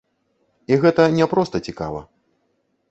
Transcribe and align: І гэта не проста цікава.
І 0.71 0.79
гэта 0.85 1.07
не 1.19 1.29
проста 1.35 1.55
цікава. 1.71 2.01